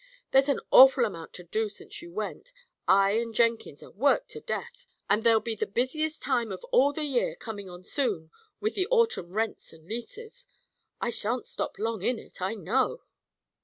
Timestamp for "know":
12.55-13.03